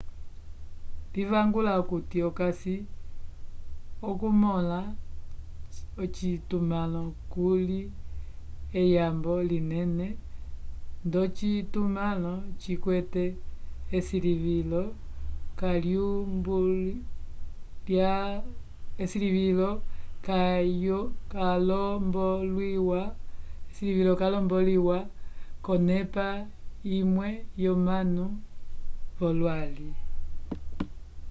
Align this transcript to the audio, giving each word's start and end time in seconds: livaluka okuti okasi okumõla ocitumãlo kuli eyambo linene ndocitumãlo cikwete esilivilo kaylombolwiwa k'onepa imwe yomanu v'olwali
livaluka 1.13 1.71
okuti 1.81 2.17
okasi 2.29 2.75
okumõla 4.09 4.79
ocitumãlo 6.01 7.03
kuli 7.31 7.81
eyambo 8.81 9.33
linene 9.49 10.07
ndocitumãlo 11.07 12.33
cikwete 12.61 13.25
esilivilo 19.01 19.73
kaylombolwiwa 24.21 24.99
k'onepa 25.63 26.27
imwe 26.97 27.29
yomanu 27.63 28.25
v'olwali 29.17 29.89